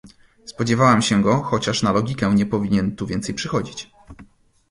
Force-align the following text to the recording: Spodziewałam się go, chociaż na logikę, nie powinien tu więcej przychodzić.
Spodziewałam 0.45 1.01
się 1.01 1.21
go, 1.21 1.37
chociaż 1.41 1.83
na 1.83 1.91
logikę, 1.91 2.35
nie 2.35 2.45
powinien 2.45 2.95
tu 2.95 3.07
więcej 3.07 3.35
przychodzić. 3.35 3.91